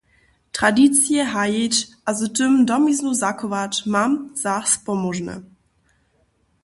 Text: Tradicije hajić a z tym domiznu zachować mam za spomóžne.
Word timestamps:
Tradicije 0.57 1.23
hajić 1.33 1.87
a 2.05 2.13
z 2.13 2.33
tym 2.33 2.65
domiznu 2.65 3.13
zachować 3.13 3.83
mam 3.85 4.31
za 4.37 4.63
spomóžne. 4.65 5.41